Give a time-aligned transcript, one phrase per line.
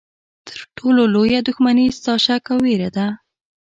[0.47, 3.07] تر ټولو لویه دښمني ستا شک او ویره ده.